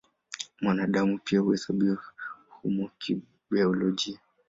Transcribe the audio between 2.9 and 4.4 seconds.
kibiolojia.